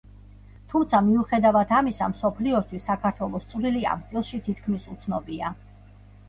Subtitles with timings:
[0.71, 5.55] თუმცა მიუხედავად ამისა მსოფლიოსთვის საქართველოს წვლილი ამ სტილში თითქმის უცნობია.